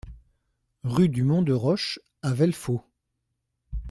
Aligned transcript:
Rue 0.83 1.09
du 1.09 1.21
Mont 1.21 1.43
de 1.43 1.53
Roche 1.53 1.99
à 2.23 2.33
Vellefaux 2.33 2.81